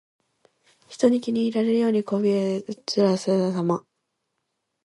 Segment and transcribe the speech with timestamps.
[0.89, 3.85] 人に気に入られるようにこびへつらうさま。